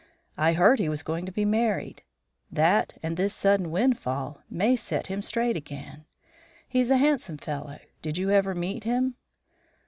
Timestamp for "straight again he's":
5.21-6.89